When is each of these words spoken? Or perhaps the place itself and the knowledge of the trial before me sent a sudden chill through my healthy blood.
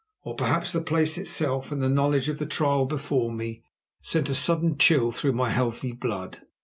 Or 0.23 0.35
perhaps 0.35 0.71
the 0.71 0.81
place 0.81 1.19
itself 1.19 1.71
and 1.71 1.79
the 1.79 1.87
knowledge 1.87 2.27
of 2.27 2.39
the 2.39 2.47
trial 2.47 2.87
before 2.87 3.31
me 3.31 3.61
sent 4.01 4.29
a 4.29 4.33
sudden 4.33 4.79
chill 4.79 5.11
through 5.11 5.33
my 5.33 5.51
healthy 5.51 5.91
blood. 5.91 6.41